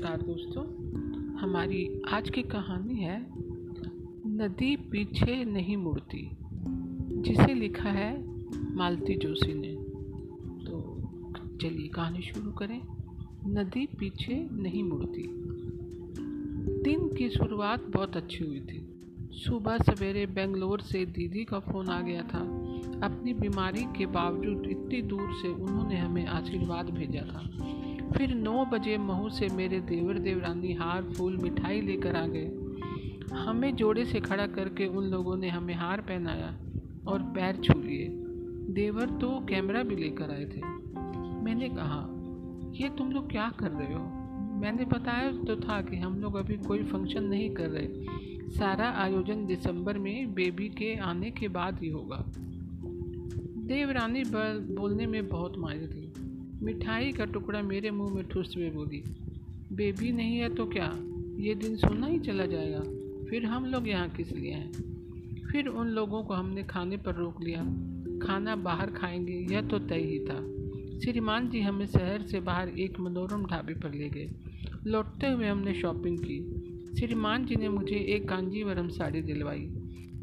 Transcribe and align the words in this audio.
नमस्कार 0.00 0.22
दोस्तों। 0.22 0.62
हमारी 1.38 2.02
आज 2.08 2.30
की 2.30 2.42
कहानी 2.42 2.94
है, 2.94 3.26
नदी 4.26 4.76
पीछे 4.76 5.44
नहीं 5.44 5.76
मुड़ती, 5.76 6.30
जिसे 7.22 7.54
लिखा 7.54 7.88
है 7.88 8.24
मालती 8.76 9.14
जोशी 9.14 9.54
ने। 9.54 9.76
तो 10.64 11.02
चलिए 11.62 11.88
कहानी 11.88 12.22
शुरू 12.22 12.52
करें। 12.52 12.80
नदी 13.46 13.86
पीछे 13.86 14.48
नहीं 14.52 14.82
मुड़ती। 14.82 15.22
दिन 16.82 17.16
की 17.16 17.30
शुरुआत 17.30 17.84
बहुत 17.84 18.16
अच्छी 18.16 18.44
हुई 18.44 18.60
थी। 18.60 19.00
सुबह 19.32 19.78
सवेरे 19.78 20.26
बेंगलोर 20.26 20.80
से 20.80 21.06
दीदी 21.06 21.44
का 21.44 21.58
फ़ोन 21.58 21.88
आ 21.88 22.00
गया 22.00 22.22
था। 22.22 22.40
अपनी 23.06 23.34
बीमारी 23.34 23.84
के 23.84 24.06
बावजूद 24.06 24.66
इतनी 24.66 25.02
दूर 25.02 25.32
से 25.32 25.48
उन्होंने 25.48 25.98
हमें 25.98 26.26
आशीर्वाद 26.26 26.90
भेजा 26.90 27.20
था। 27.20 27.79
फिर 28.16 28.34
नौ 28.34 28.64
बजे 28.64 28.98
महू 28.98 29.28
से 29.28 29.48
मेरे 29.48 29.80
देवर 29.80 30.18
देवरानी 30.18 30.72
हार 30.72 31.02
फूल 31.02 31.36
मिठाई 31.36 31.80
लेकर 31.80 32.16
आ 32.16 32.26
गए। 32.26 32.52
हमें 33.34 33.76
जोड़े 33.76 34.04
से 34.04 34.20
खड़ा 34.20 34.46
करके 34.46 34.86
उन 34.86 35.04
लोगों 35.04 35.36
ने 35.36 35.48
हमें 35.48 35.74
हार 35.74 36.00
पहनाया 36.00 36.58
और 37.06 37.22
पैर 37.22 37.56
छू 37.56 37.78
लिए। 37.78 38.08
देवर 38.72 39.10
तो 39.10 39.46
कैमरा 39.48 39.82
भी 39.82 39.96
लेकर 39.96 40.30
आए 40.30 40.44
थे। 40.44 40.60
मैंने 41.44 41.68
कहा, 41.68 42.06
ये 42.72 42.88
तुम 42.88 43.12
लोग 43.12 43.30
क्या 43.30 43.52
कर 43.60 43.70
रहे 43.70 43.94
हो? 43.94 44.04
मैंने 44.60 44.84
बताया 44.84 45.32
तो 45.32 45.56
था 45.56 45.82
कि 45.82 45.96
हम 45.96 46.20
लोग 46.20 46.34
अभी 46.34 46.56
कोई 46.56 46.82
फ़ंक्शन 46.82 47.24
नहीं 47.24 47.50
कर 47.50 47.68
रहे। 47.68 47.88
सारा 48.50 48.90
आयोजन 48.90 49.46
दिसंबर 49.46 49.98
में 49.98 50.34
बेबी 50.34 50.68
के 50.68 50.96
आने 50.96 51.30
के 51.30 51.48
बाद 51.48 51.78
ही 51.82 51.88
होगा। 51.88 52.24
देवरानी 53.66 54.24
बोलने 54.76 55.06
में 55.06 55.28
बहुत 55.28 55.58
माहिर 55.58 55.86
थी। 55.86 56.09
मिठाई 56.62 57.12
का 57.12 57.24
टुकड़ा 57.24 57.62
मेरे 57.62 57.90
मुँह 57.90 58.14
में 58.14 58.28
ठुस 58.28 58.54
हुए 58.56 58.70
बोली, 58.70 59.02
बेबी 59.72 60.12
नहीं 60.12 60.36
है 60.36 60.54
तो 60.54 60.66
क्या? 60.66 60.98
ये 61.38 61.54
दिन 61.54 61.76
सोना 61.76 62.06
ही 62.06 62.18
चला 62.18 62.46
जाएगा। 62.46 62.80
फिर 63.30 63.44
हम 63.44 63.64
लोग 63.64 63.88
यहाँ 63.88 64.08
किस 64.08 64.32
लिए 64.32 64.52
हैं? 64.52 64.72
फिर 65.52 65.66
उन 65.66 65.88
लोगों 65.88 66.22
को 66.22 66.34
हमने 66.34 66.62
खाने 66.62 66.96
पर 66.96 67.14
रोक 67.14 67.42
लिया। 67.42 67.60
खाना 68.26 68.56
बाहर 68.56 68.90
खाएँगे, 68.90 69.32
यह 69.32 69.60
तो 69.62 69.78
तय 69.78 69.98
ही 69.98 70.18
था। 70.18 70.60
श्रीमान 71.00 71.48
जी 71.48 71.60
हमें 71.60 71.86
शहर 71.86 72.22
से 72.22 72.40
बाहर 72.40 72.68
एक 72.68 73.00
मनोरम 73.00 73.46
ढाबे 73.46 73.74
पर 73.74 73.94
ले 73.94 74.08
गए। 74.08 74.30
लौटते 74.86 75.26
हुए 75.26 75.46
हमने 75.46 75.74
शॉपिंग 75.74 76.18
की। 76.18 76.38
श्रीमान 76.98 77.46
जी 77.46 77.56
ने 77.56 77.68
मुझे 77.68 77.96
एक 77.96 78.28
कांजीवरम 78.28 78.88
साड़ी 78.88 79.22
दिलवाई। 79.22 79.66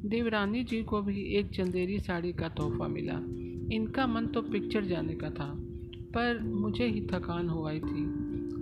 देवरानी 0.05 0.63
जी 0.63 0.83
को 0.83 1.01
भी 1.01 1.21
एक 1.21 1.45
चंदेरी 1.45 1.99
साड़ी 1.99 2.33
का 2.33 2.49
तोहफा 2.49 2.87
मिला। 2.87 3.21
इनका 3.75 4.07
मन 4.07 4.27
तो 4.27 4.41
पिक्चर 4.41 4.85
जाने 4.85 5.13
का 5.13 5.29
था। 5.29 5.63
पर 6.07 6.39
मुझे 6.43 6.85
ही 6.85 7.01
थकान 7.13 7.49
हो 7.49 7.65
आई 7.67 7.79
थी, 7.79 8.03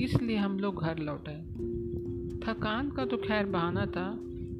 इसलिए 0.04 0.38
हम 0.38 0.60
लोग 0.60 0.82
घर 0.82 1.00
लौटे 1.00 1.36
थकान 2.42 2.90
का 2.90 3.06
तो 3.06 3.18
खैर 3.18 3.46
बहाना 3.46 3.86
था, 3.88 4.08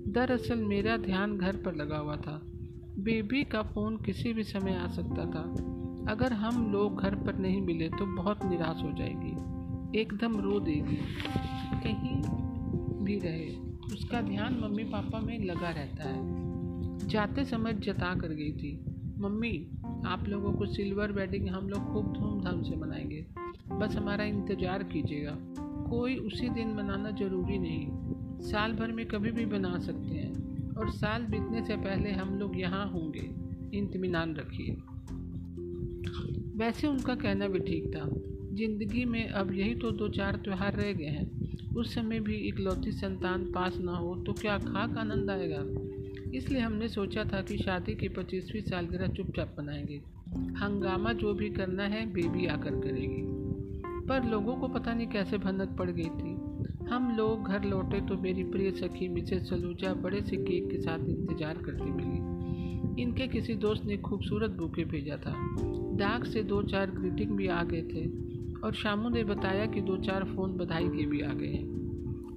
दरअसल 0.10 0.64
मेरा 0.64 0.98
ध्यान 0.98 1.38
घर 1.38 1.56
पर 1.56 1.76
लगा 1.76 1.98
हुआ 1.98 2.16
था। 2.18 2.42
बेबी 3.00 3.44
का 3.44 3.62
फ़ोन 3.64 3.98
किसी 3.98 4.34
भी 4.34 4.44
समय 4.44 4.76
आ 4.76 4.88
सकता 4.88 5.26
था। 5.26 5.42
अगर 6.12 6.34
हम 6.34 6.72
लोग 6.72 7.02
घर 7.02 7.16
पर 7.16 7.38
नहीं 7.38 7.62
मिले 7.62 7.90
तो 7.90 8.06
बहुत 8.16 8.44
निराश 8.46 8.84
हो 8.84 8.92
जाएगी, 8.92 10.00
एकदम 10.00 10.40
रो 10.42 10.60
देगी, 10.60 10.98
कहीं 11.84 12.16
भी 13.06 13.20
रहे। 13.20 13.54
उसका 13.94 14.22
ध्यान 14.22 14.60
मम्मी 14.60 14.84
पापा 14.84 15.20
में 15.20 15.38
लगा 15.46 15.70
रहता 15.70 16.10
है। 16.10 17.08
जाते 17.08 17.46
समय 17.46 17.74
जता 17.80 18.14
कर 18.16 18.28
गई 18.30 18.52
थी, 18.54 18.74
मम्मी 19.20 19.52
आप 20.06 20.28
लोगों 20.28 20.54
को 20.54 20.66
सिल्वर 20.66 21.12
वेडिंग 21.12 21.50
हम 21.50 21.70
लोग 21.70 21.94
खूब 21.94 22.14
धूमधाम 22.14 22.64
से 22.64 22.76
मनाएँगे। 22.76 23.26
बस 23.72 23.96
हमारा 23.96 24.24
इंतज़ार 24.24 24.84
कीजिएगा। 24.84 25.38
कोई 25.90 26.16
उसी 26.16 26.50
दिन 26.50 26.68
मनाना 26.68 27.12
ज़रूरी 27.12 27.58
नहीं। 27.58 27.88
साल 28.42 28.74
भर 28.74 28.92
में 28.92 29.06
कभी 29.06 29.32
भी 29.32 29.46
बना 29.46 29.80
सकते 29.80 30.16
हैं। 30.16 30.74
और 30.76 30.90
साल 30.90 31.22
बीतने 31.22 31.66
से 31.66 31.76
पहले 31.76 32.12
हम 32.12 32.40
लोग 32.40 32.60
यहाँ 32.60 32.90
होंगे। 32.90 33.30
इतमान 33.78 34.36
रखिए। 34.36 34.78
वैसे 36.58 36.88
उनका 36.88 37.16
कहना 37.16 37.48
भी 37.48 37.60
ठीक 37.60 37.96
था। 37.96 38.10
ज़िंदगी 38.56 39.06
में 39.06 39.30
अब 39.30 39.54
यही 39.54 39.76
तो 39.76 39.92
दो 39.92 40.10
चार 40.10 40.36
त्यौहार 40.36 40.74
रह 40.74 40.94
गए 40.94 41.06
हैं। 41.06 41.74
उस 41.76 41.96
समय 41.96 42.20
भी 42.20 42.36
इकलौती 42.36 42.92
संतान 42.92 43.44
पास 43.46 43.78
ना 43.78 43.98
हो 43.98 44.16
तो 44.16 44.34
क्या 44.34 44.58
खाक 44.58 44.98
आनंद 44.98 45.30
आएगा? 45.30 45.60
इसलिए 46.36 46.62
हमने 46.62 46.88
सोचा 46.88 47.24
था 47.24 47.42
कि 47.42 47.58
शादी 47.58 47.96
की 47.96 48.10
पच्चीसवीं 48.10 48.62
सालगिरह 48.62 49.08
चुपचाप 49.08 49.56
मनाएँगे। 49.60 50.02
हंगामा 50.58 51.14
जो 51.14 51.34
भी 51.34 51.50
करना 51.50 51.84
है, 51.84 52.06
बेबी 52.06 52.46
आकर 52.46 52.72
करेगी। 52.72 53.46
पर 54.08 54.24
लोगों 54.24 54.56
को 54.56 54.68
पता 54.68 54.94
नहीं 54.94 55.08
कैसे 55.08 55.38
भनक 55.38 55.76
पड़ 55.80 55.90
गई 55.90 56.04
थी। 56.04 56.46
हम 56.86 57.16
लोग 57.18 57.48
घर 57.48 57.64
लौटे 57.64 58.02
तो 58.02 58.18
मेरी 58.18 58.44
प्रिय 58.44 58.72
सखी, 58.72 59.08
मिसेस 59.08 59.50
सलूजा, 59.50 59.94
बड़े 59.94 60.22
से 60.22 60.36
केक 60.36 60.72
के 60.72 60.78
साथ 60.78 61.00
इंतज़ार 61.00 61.58
करती 61.58 61.92
मिली। 61.92 62.36
इनके 63.02 63.28
किसी 63.28 63.56
दोस्त 63.56 63.86
ने 63.86 63.98
खूबसूरत 63.98 64.52
बुके 64.52 64.86
भेजा 64.86 65.18
था। 65.18 65.34
डाक 65.98 66.26
से 66.26 66.44
दो 66.44 66.64
चार 66.64 66.92
ग्रीटिंग 66.92 67.32
भी 67.38 67.48
आ 67.48 67.64
गए 67.64 67.82
थे 67.82 68.06
और 68.60 68.74
शामू 68.74 69.10
ने 69.10 69.24
बताया 69.24 69.66
कि 69.66 69.82
दो 69.82 69.98
चार 69.98 70.24
फ़ोन 70.24 70.52
बधाई 70.52 70.88
के 70.88 71.06
भी 71.06 71.22
आ 71.22 71.34
गए 71.34 71.48
हैं। 71.48 71.85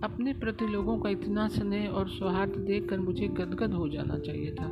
अपने 0.04 0.32
प्रति 0.32 0.66
लोगों 0.66 0.98
का 0.98 1.10
इतना 1.10 1.48
स्नेह 1.48 1.88
और 1.88 2.08
सौहार्द 2.08 2.52
देखकर 2.52 3.00
मुझे 3.00 3.28
गदगद 3.28 3.72
हो 3.72 3.88
जाना 3.88 4.18
चाहिए 4.18 4.50
था। 4.50 4.68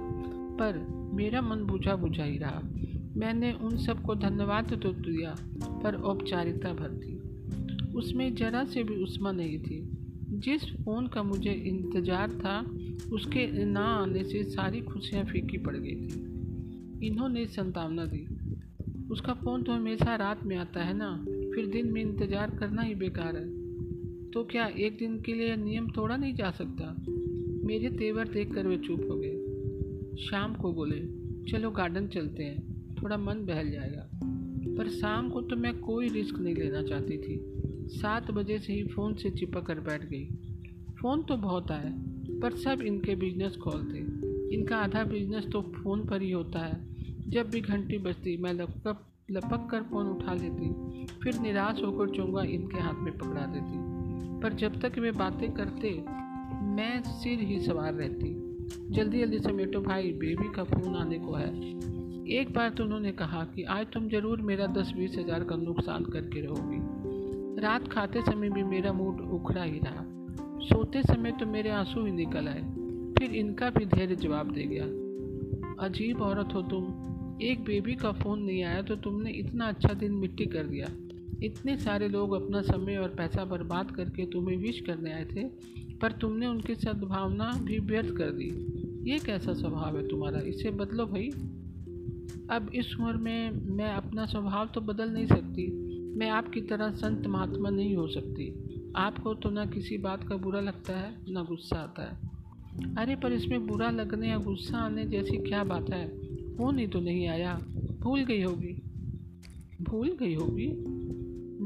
पर 0.61 0.79
मेरा 1.15 1.43
मन 1.43 1.57
बुझा 1.57 1.97
बुझा 1.97 2.25
ही 2.25 2.39
रहा। 2.39 2.63
मैंने 3.17 3.53
उन 3.53 3.77
सबको 3.77 4.15
धन्यवाद 4.15 4.73
तो 4.83 4.93
दिया, 4.93 5.37
पर 5.83 5.95
औपचारिकता 5.95 6.73
भर 6.73 6.89
दी। 6.89 7.17
उसमें 7.93 8.35
जरा 8.35 8.65
से 8.65 8.85
भी 8.85 9.03
उष्मा 9.03 9.33
नहीं 9.33 9.59
थी। 9.59 9.93
जिस 10.31 10.65
फ़ोन 10.65 11.07
का 11.07 11.23
मुझे 11.23 11.53
इंतज़ार 11.53 12.31
था, 12.31 12.67
उसके 13.13 13.65
ना 13.65 13.85
आने 13.85 14.25
से 14.25 14.45
सारी 14.45 14.81
खुशियाँ 14.81 15.25
फीकी 15.25 15.59
पड़ 15.59 15.77
गई 15.77 15.95
थी। 15.95 16.27
इन्होंने 17.07 17.47
संतावना 17.47 18.05
दी। 18.05 18.29
उसका 19.11 19.33
फ़ोन 19.33 19.63
तो 19.63 19.73
हमेशा 19.73 20.17
रात 20.17 20.45
में 20.45 20.57
आता 20.57 20.83
है 20.83 20.95
ना? 20.97 21.25
फिर 21.55 21.67
दिन 21.67 21.93
में 21.93 22.03
इंतज़ार 22.03 22.51
करना 22.51 22.83
ही 22.83 22.95
बेकार 22.95 23.37
है। 23.37 23.56
तो 24.37 24.45
क्या 24.45 24.67
एक 24.67 24.99
दिन 24.99 25.21
के 25.21 25.35
लिए 25.35 25.57
नियम 25.57 25.89
तोड़ा 25.89 26.17
नहीं 26.17 26.35
जा 26.35 26.51
सकता? 26.51 26.97
मेरे 27.67 27.91
तेवर 27.91 28.29
देख 28.29 28.55
कर 28.55 28.67
वे 28.67 28.79
चुप 28.79 29.09
हो 29.11 29.17
गए। 29.17 29.35
शाम 30.17 30.55
को 30.55 30.73
बोले, 30.73 31.01
चलो 31.51 31.71
गार्डन 31.71 32.07
चलते 32.07 32.43
हैं, 32.43 32.85
थोड़ा 33.03 33.17
मन 33.17 33.35
बहल 33.35 33.71
जाएगा। 33.71 34.11
पर 34.79 34.89
शाम 34.89 35.31
को 35.31 35.43
तो 35.43 35.57
मैं 35.57 35.79
कोई 35.79 36.09
रिस्क 36.09 36.39
नहीं 36.39 36.55
लेना 36.55 36.83
चाहती 36.83 37.19
थी। 37.19 37.41
सात 37.89 38.31
बजे 38.31 38.59
से 38.59 38.73
ही 38.73 38.85
फ़ोन 38.85 39.15
से 39.15 39.31
चिपक 39.31 39.67
कर 39.67 39.81
बैठ 39.81 40.11
गई। 40.11 40.25
फ़ोन 41.01 41.23
तो 41.23 41.37
बहुत 41.37 41.71
आए 41.71 41.93
पर 42.43 42.53
सब 42.53 42.81
इनके 42.81 43.15
बिज़नेस 43.15 43.57
कॉल 43.57 43.83
थे। 43.83 43.99
इनका 44.55 44.77
आधा 44.77 45.05
बिज़नेस 45.05 45.45
तो 45.53 45.63
फ़ोन 45.63 46.07
पर 46.07 46.23
ही 46.23 46.31
होता 46.31 46.59
है। 46.59 46.87
जब 47.29 47.51
भी 47.51 47.61
घंटी 47.61 47.99
बजती, 47.99 48.37
मैं 48.37 48.53
लपक 48.53 49.07
लपक 49.31 49.69
कर 49.71 49.83
फ़ोन 49.83 50.07
उठा 50.07 50.35
लेती। 50.35 50.71
फिर 51.07 51.41
निराश 51.41 51.83
होकर 51.85 52.09
चोंगा 52.09 52.43
इनके 52.43 52.81
हाथ 52.81 53.05
में 53.05 53.19
पकड़ा 53.19 53.47
देती। 53.47 53.96
पर 54.43 54.53
जब 54.53 54.81
तक 54.81 54.99
वे 54.99 55.11
बातें 55.11 55.53
करते, 55.53 55.91
मैं 56.67 57.03
सिर 57.03 57.41
ही 57.41 57.61
सवार 57.61 57.95
रहती। 57.95 58.35
जल्दी 58.91 59.21
जल्दी 59.21 59.39
समेटो 59.39 59.81
भाई, 59.81 60.13
बेबी 60.13 60.53
का 60.55 60.65
फ़ोन 60.65 60.97
आने 60.97 61.19
को 61.19 61.35
है। 61.35 61.51
एक 62.31 62.53
बार 62.55 62.71
तो 62.71 62.85
उन्होंने 62.85 63.13
कहा 63.13 63.45
कि 63.45 63.63
आज 63.63 63.87
तुम 63.87 64.09
ज़रूर 64.09 64.41
मेरा 64.41 64.67
दस 64.67 64.93
बीस 64.97 65.17
हज़ार 65.19 65.45
का 65.45 65.57
नुकसान 65.57 66.05
करके 66.05 66.41
रहोगी। 66.41 67.63
रात 67.63 67.89
खाते 67.89 68.23
समय 68.23 68.51
भी 68.51 68.63
मेरा 68.63 68.93
मूड 68.93 69.21
उखड़ा 69.21 69.63
ही 69.63 69.79
रहा। 69.79 70.05
सोते 70.61 71.03
समय 71.03 71.33
तो 71.33 71.47
मेरे 71.47 71.71
आँसू 71.71 72.05
ही 72.05 72.13
निकल 72.13 72.49
आए। 72.49 72.63
फिर 73.19 73.35
इनका 73.35 73.71
भी 73.71 73.87
धैर्य 73.87 74.17
जवाब 74.17 74.53
दे 74.53 74.63
गया। 74.63 74.85
अजीब 75.87 76.23
औरत 76.23 76.55
हो 76.55 76.63
तुम। 76.63 76.85
एक 77.43 77.65
बेबी 77.65 77.95
का 77.95 78.13
फ़ोन 78.13 78.43
नहीं 78.43 78.63
आया 78.63 78.83
तो 78.83 78.97
तुमने 78.97 79.31
इतना 79.31 79.67
अच्छा 79.67 79.95
दिन 79.95 80.13
मिट्टी 80.13 80.47
कर 80.47 80.67
दिया। 80.67 80.87
इतने 81.43 81.77
सारे 81.77 82.09
लोग 82.09 82.33
अपना 82.33 82.63
समय 82.63 82.97
और 82.97 83.09
पैसा 83.09 83.45
बर्बाद 83.45 83.91
करके 83.91 84.27
तुम्हें 84.27 84.57
विश 84.57 84.81
करने 84.81 85.13
आए 85.13 85.25
थे, 85.25 85.45
पर 85.97 86.13
तुमने 86.13 86.47
उनकी 86.47 86.75
सद्भावना 86.75 87.61
भी 87.63 87.79
व्यर्थ 87.79 88.17
कर 88.17 88.31
दी। 88.31 88.73
ये 89.13 89.19
कैसा 89.19 89.53
स्वभाव 89.55 89.97
है 89.97 90.09
तुम्हारा? 90.09 90.39
इसे 90.41 90.71
बदलो 90.71 91.07
भाई। 91.07 91.29
अब 92.51 92.71
इस 92.75 92.97
उम्र 93.01 93.13
में 93.13 93.51
मैं 93.51 93.93
अपना 93.93 94.27
स्वभाव 94.27 94.69
तो 94.75 94.81
बदल 94.81 95.09
नहीं 95.11 95.27
सकती। 95.27 95.73
मैं 96.19 96.31
आपकी 96.31 96.61
तरह 96.61 96.91
संत 96.91 97.27
महात्मा 97.27 97.71
नहीं 97.71 97.97
हो 97.97 98.09
सकती। 98.09 98.55
आपको 98.97 99.35
तो 99.35 99.51
ना 99.51 99.67
किसी 99.67 99.99
बात 99.99 100.29
का 100.29 100.37
बुरा 100.37 100.61
लगता 100.61 100.97
है, 100.97 101.15
ना 101.29 101.43
गुस्सा 101.43 101.77
आता 101.77 102.03
है। 102.03 102.31
अरे, 102.97 103.17
पर 103.17 103.33
इसमें 103.33 103.67
बुरा 103.67 103.91
लगने 103.91 104.29
या 104.29 104.39
गुस्सा 104.39 104.79
आने 104.79 105.05
जैसी 105.05 105.37
क्या 105.37 105.65
बात 105.65 105.91
है? 105.91 106.09
फ़ोन 106.57 106.79
ही 106.79 106.87
तो 106.87 107.01
नहीं 107.01 107.29
आया। 107.29 107.63
भूल 108.01 108.25
गई 108.25 108.43
होगी। 108.43 108.83
भूल 109.83 110.17
गई 110.21 110.35
होगी? 110.35 111.03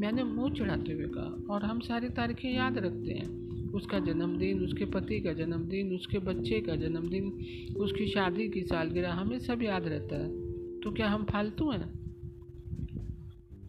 मैंने 0.00 0.24
मुँह 0.24 0.54
चढ़ाते 0.54 0.92
हुए 0.92 1.06
कहा, 1.06 1.54
और 1.54 1.64
हम 1.64 1.80
सारी 1.80 2.08
तारीखें 2.08 2.54
याद 2.54 2.78
रखते 2.78 3.12
हैं। 3.12 3.50
उसका 3.70 3.98
जन्मदिन, 3.98 4.64
उसके 4.64 4.84
पति 4.84 5.20
का 5.20 5.32
जन्मदिन, 5.32 5.94
उसके 5.94 6.18
बच्चे 6.18 6.60
का 6.60 6.76
जन्मदिन, 6.76 7.24
उसकी 7.76 8.06
शादी 8.06 8.48
की 8.48 8.62
सालगिरह, 8.62 9.12
हमें 9.12 9.38
सब 9.38 9.62
याद 9.62 9.86
रहता 9.86 10.16
है। 10.16 10.28
तो 10.80 10.92
क्या 10.92 11.08
हम 11.08 11.24
फालतू 11.24 11.70
हैं? 11.70 12.00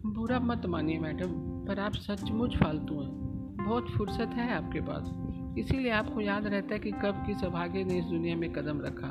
बुरा 0.06 0.40
मत 0.40 0.66
मानिए 0.66 0.98
मैडम, 0.98 1.28
पर 1.64 1.78
आप 1.78 1.92
सचमुच 1.92 2.56
फालतू 2.56 3.00
हैं। 3.00 3.12
बहुत 3.66 3.90
फुर्सत 3.90 4.28
है 4.28 4.52
आपके 4.52 4.80
पास। 4.80 5.14
इसीलिए 5.58 5.90
आपको 5.90 6.20
याद 6.20 6.46
रहता 6.46 6.74
है 6.74 6.80
कि 6.80 6.90
कब 6.90 7.24
किस 7.26 7.44
अभागे 7.44 7.84
ने 7.84 7.98
इस 7.98 8.04
दुनिया 8.04 8.36
में 8.36 8.52
कदम 8.52 8.80
रखा। 8.80 9.08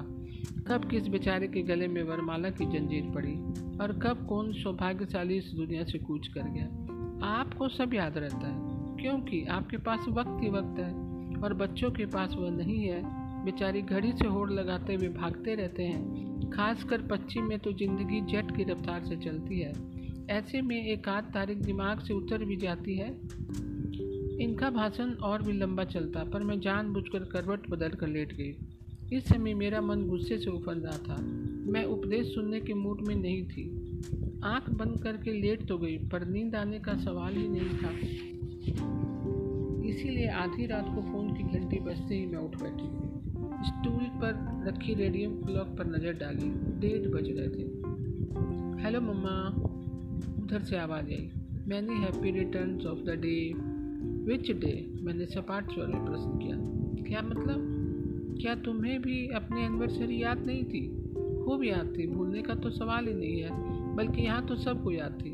कब 0.68 0.90
किस 0.90 1.08
बेचारे 1.08 1.48
के 1.48 1.62
गले 1.62 1.88
में 1.88 2.04
वरमाला 2.04 2.50
की 2.50 2.66
जंजीर 2.66 3.12
पड़ी। 3.16 3.34
और 3.78 4.00
कब 4.04 4.26
कौन 4.28 4.54
सौभाग्यशाली 4.54 5.38
इस 5.38 5.52
दुनिया 5.56 5.84
से 5.84 6.00
कूच 6.00 6.28
कर 6.28 6.42
गया। 6.42 6.81
आपको 7.24 7.68
सब 7.70 7.94
याद 7.94 8.18
रहता 8.18 8.48
है, 8.48 8.98
क्योंकि 8.98 9.44
आपके 9.52 9.78
पास 9.78 10.06
वक्त 10.10 10.44
ही 10.44 10.50
वक्त 10.50 10.80
है 10.80 11.42
और 11.44 11.54
बच्चों 11.54 11.92
के 11.92 12.06
पास 12.06 12.36
वह 12.36 12.50
नहीं 12.52 12.84
है। 12.84 13.02
बेचारी 13.46 13.82
घड़ी 13.82 14.12
से 14.12 14.28
होड़ 14.28 14.50
लगाते 14.52 14.96
हुए 14.96 15.08
भागते 15.10 15.56
रहते 15.56 15.84
हैं। 15.84 16.50
खासकर 16.50 17.02
पश्चिम 17.02 17.48
में 17.48 17.58
तो 17.60 17.72
ज़िंदगी 17.74 18.22
जेट 18.22 18.56
की 18.56 18.64
रफ्तार 18.64 19.04
से 19.04 19.18
चलती 19.18 19.60
है। 19.60 19.74
ऐसे 20.30 20.62
में 20.62 20.76
एक 20.78 21.10
आध 21.10 21.32
तारीख 21.34 21.58
दिमाग 21.58 22.00
से 22.00 22.14
उतर 22.14 22.44
भी 22.46 22.56
जाती 22.56 22.98
है। 22.98 23.10
इनका 24.40 24.70
भाषण 24.70 25.12
और 25.22 25.42
भी 25.42 25.54
लंबा 25.54 25.84
चलता, 25.84 26.24
पर 26.24 26.44
मैं 26.44 26.60
जानबूझकर 26.60 27.24
करवट 27.24 27.70
बदल 27.70 27.90
कर 27.90 28.08
लेट 28.08 28.34
गई। 28.34 28.52
इस 29.12 29.26
समय 29.26 29.54
मेरा 29.54 29.82
मन 29.82 30.08
गुस्से 30.08 30.38
से 30.38 30.50
उफर 30.50 30.76
रहा 30.76 30.98
था। 30.98 31.22
मैं 31.72 31.84
उपदेश 31.84 32.28
सुनने 32.28 32.60
के 32.60 32.74
मूड 32.74 33.02
में 33.08 33.16
नहीं 33.16 33.44
थी। 33.44 33.70
आँख 34.44 34.70
बंद 34.70 35.04
करके 35.04 35.42
लेट 35.42 35.68
तो 35.68 35.78
गई, 35.78 35.98
पर 35.98 36.28
नींद 36.28 36.56
आने 36.56 36.80
का 36.80 36.94
सवाल 36.94 37.34
ही 37.34 37.48
नहीं 37.48 37.70
था। 37.70 37.92
इसीलिए 39.90 40.28
आधी 40.28 40.66
रात 40.66 40.86
को 40.86 41.02
फ़ोन 41.02 41.34
की 41.34 41.60
घंटी 41.60 41.80
बजते 41.80 42.16
ही 42.16 42.26
मैं 42.26 42.40
उठ 42.40 42.64
बैठी। 42.64 43.12
स्टूल 43.68 44.04
पर 44.04 44.64
रखी 44.68 44.94
रेडियो 44.94 45.30
क्लॉक 45.30 45.68
पर 45.68 45.88
नज़र 45.88 46.14
डाली। 46.14 46.80
डेढ़ 46.80 47.10
बज 47.10 47.30
रहे 47.30 47.48
थे। 47.48 47.64
Hello 48.84 49.02
mama. 49.02 49.56
उधर 50.44 50.60
से 50.60 50.78
आवाज़ 50.78 51.06
आई। 51.06 51.32
मैंने 51.68 51.94
happy 51.94 52.32
return 52.32 52.88
of 52.88 53.00
the 53.00 53.10
day. 53.10 53.54
Which 54.24 54.52
day? 54.52 54.94
मैंने 55.02 55.26
सपाट 55.26 55.72
स्वर 55.72 55.88
में 55.88 56.06
प्रश्न 56.06 56.38
किया। 56.38 56.56
क्या 57.10 57.22
मतलब? 57.22 57.81
क्या 58.42 58.56
तुम्हें 58.56 59.02
भी 59.02 59.28
अपनी 59.28 59.66
एनिवर्सरी 59.66 60.24
याद 60.24 60.46
नहीं 60.46 60.64
थी? 60.64 60.88
खूब 61.46 61.64
याद 61.64 61.94
थी, 61.98 62.08
भूलने 62.08 62.42
का 62.42 62.56
तो 62.56 62.70
सवाल 62.70 63.08
ही 63.08 63.14
नहीं 63.14 63.42
है, 63.42 63.50
बल्कि 63.96 64.22
यहाँ 64.22 64.46
तो 64.46 64.56
सबको 64.56 64.92
याद 64.92 65.22
थी। 65.26 65.30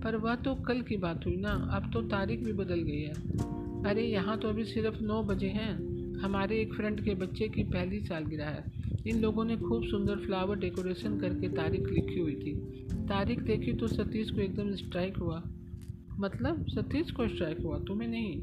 पर 0.00 0.16
वह 0.16 0.34
तो 0.34 0.54
कल 0.54 0.80
की 0.80 0.96
बात 0.96 1.26
हुई 1.26 1.36
ना, 1.36 1.50
अब 1.50 1.90
तो 1.92 2.02
तारीख 2.02 2.44
भी 2.44 2.52
बदल 2.52 2.80
गई 2.80 3.00
है। 3.00 3.12
अरे, 3.84 4.02
यहाँ 4.02 4.38
तो 4.38 4.48
अभी 4.48 4.64
सिर्फ़ 4.64 5.02
नौ 5.02 5.22
बजे 5.22 5.46
हैं। 5.46 5.94
हमारे 6.18 6.60
एक 6.60 6.74
फ्रेंड 6.74 7.04
के 7.04 7.14
बच्चे 7.14 7.48
की 7.48 7.62
पहली 7.62 8.00
सालगिरह 8.00 8.46
है। 8.46 8.64
इन 9.06 9.20
लोगों 9.20 9.44
ने 9.44 9.56
खूब 9.56 9.84
सुंदर 9.84 10.16
फ्लावर 10.16 10.58
डेकोरेशन 10.58 11.20
करके 11.20 11.48
तारीख 11.48 11.80
लिखी 11.80 12.20
हुई 12.20 12.34
थी। 12.34 12.54
तारीख 12.94 13.40
देखी 13.40 13.72
तो 13.72 13.86
सतीश 13.86 14.30
को 14.30 14.40
एकदम 14.40 14.74
स्ट्राइक 14.74 15.16
हुआ। 15.16 15.42
मतलब 16.18 16.66
सतीश 16.68 17.10
को 17.10 17.28
स्ट्राइक 17.28 17.60
हुआ, 17.60 17.78
तुम्हें 17.78 18.08
नहीं। 18.08 18.40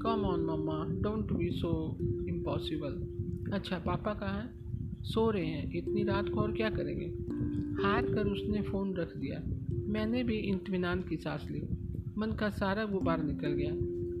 Come 0.00 0.20
on 0.20 0.40
mama 0.40 0.86
don't 0.88 1.32
be 1.32 1.50
so 1.50 1.98
impossible 2.28 3.15
अच्छा 3.52 3.78
पापा 3.78 4.14
कहाँ 4.14 4.40
हैं? 4.40 4.66
सो 5.02 5.30
रहे 5.30 5.46
हैं। 5.46 5.72
इतनी 5.74 6.04
रात 6.04 6.28
को 6.28 6.40
और 6.40 6.52
क्या 6.52 6.70
करेंगे? 6.70 7.06
हार 7.82 8.02
कर 8.02 8.26
उसने 8.26 8.62
फ़ोन 8.62 8.94
रख 8.94 9.16
दिया। 9.16 9.42
मैंने 9.88 10.24
भी 10.24 10.36
इतमान 10.36 11.02
की 11.02 11.16
सांस 11.16 11.48
ली। 11.50 11.62
मन 12.18 12.32
का 12.32 12.50
सारा 12.50 12.84
गुबार 12.84 13.22
निकल 13.22 13.48
गया 13.48 13.72